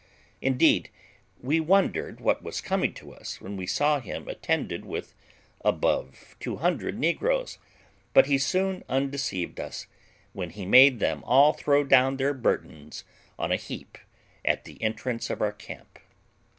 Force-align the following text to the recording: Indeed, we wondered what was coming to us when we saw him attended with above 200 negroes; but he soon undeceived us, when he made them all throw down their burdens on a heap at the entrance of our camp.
Indeed, 0.41 0.89
we 1.43 1.59
wondered 1.59 2.19
what 2.21 2.41
was 2.41 2.59
coming 2.59 2.91
to 2.95 3.13
us 3.13 3.39
when 3.39 3.55
we 3.55 3.67
saw 3.67 3.99
him 3.99 4.27
attended 4.27 4.83
with 4.83 5.13
above 5.63 6.35
200 6.39 6.97
negroes; 6.97 7.59
but 8.11 8.25
he 8.25 8.39
soon 8.39 8.83
undeceived 8.89 9.59
us, 9.59 9.85
when 10.33 10.49
he 10.49 10.65
made 10.65 10.97
them 10.99 11.23
all 11.23 11.53
throw 11.53 11.83
down 11.83 12.17
their 12.17 12.33
burdens 12.33 13.03
on 13.37 13.51
a 13.51 13.57
heap 13.57 13.99
at 14.43 14.63
the 14.65 14.81
entrance 14.81 15.29
of 15.29 15.39
our 15.39 15.53
camp. 15.53 15.99